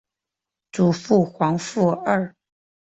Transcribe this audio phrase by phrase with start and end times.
[0.71, 2.33] 祖父黄福二。